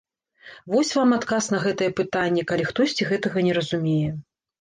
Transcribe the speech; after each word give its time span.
Вось 0.75 0.93
вам 0.99 1.09
адказ 1.17 1.49
на 1.55 1.59
гэтае 1.65 1.89
пытанне, 1.99 2.45
калі 2.53 2.65
хтосьці 2.71 3.07
гэтага 3.11 3.45
не 3.49 3.53
разумее. 3.59 4.09